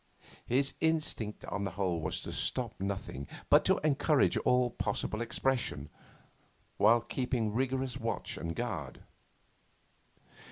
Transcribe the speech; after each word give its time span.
His 0.47 0.73
instinct 0.81 1.45
on 1.45 1.63
the 1.63 1.69
whole 1.77 2.01
was 2.01 2.19
to 2.21 2.31
stop 2.31 2.73
nothing, 2.79 3.27
but 3.51 3.63
to 3.65 3.77
encourage 3.83 4.35
all 4.37 4.71
possible 4.71 5.21
expression, 5.21 5.89
while 6.77 7.01
keeping 7.01 7.53
rigorous 7.53 7.97
watch 7.97 8.35
and 8.35 8.55
guard. 8.55 9.03